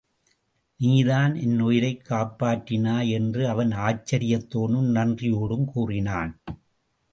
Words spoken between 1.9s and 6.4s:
காப்பாற்றினாய் என்று அவன் ஆச்சரியத்தோடும் நன்றியோடும் கூறினான்.